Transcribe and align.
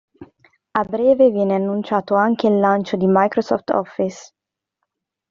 A 0.73 0.83
breve 0.83 1.29
viene 1.29 1.53
annunciato 1.53 2.15
anche 2.15 2.47
il 2.47 2.57
lancio 2.57 2.97
di 2.97 3.05
Microsoft 3.07 3.69
Office. 3.69 4.31